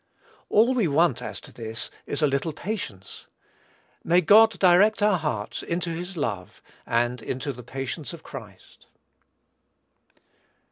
[0.49, 3.27] All we want, as to this, is a little patience.
[4.03, 8.87] May God direct our hearts into his love, and into "the patience of Christ!"